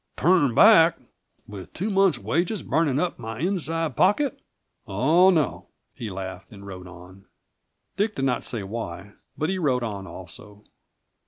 "Turn 0.17 0.55
back 0.55 0.97
with 1.47 1.71
two 1.73 1.91
months' 1.91 2.17
wages 2.17 2.63
burning 2.63 2.97
up 2.99 3.19
my 3.19 3.37
inside 3.37 3.95
pocket? 3.95 4.41
Oh, 4.87 5.29
no!" 5.29 5.67
he 5.93 6.09
laughed, 6.09 6.51
and 6.51 6.65
rode 6.65 6.87
on. 6.87 7.25
Dick 7.97 8.15
did 8.15 8.25
not 8.25 8.43
say 8.43 8.63
why, 8.63 9.13
but 9.37 9.49
he 9.49 9.59
rode 9.59 9.83
on 9.83 10.07
also. 10.07 10.63